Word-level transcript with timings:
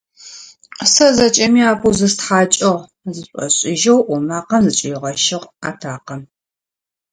Сэ 0.91 1.07
зэкӏэми 1.15 1.61
апэу 1.71 1.95
зыстхьакӏыгъ,- 1.97 2.73
зышӏошӏыжьэу 3.13 3.99
ӏо 4.07 4.17
макъэм 4.27 4.63
зыкӏыригъэщыгъ 4.75 5.47
атакъэм. 5.69 6.21